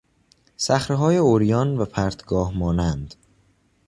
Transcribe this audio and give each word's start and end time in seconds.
صخرههای 0.57 1.17
عریان 1.17 1.77
و 1.77 1.85
پرتگاه 1.85 2.57
مانند 2.57 3.15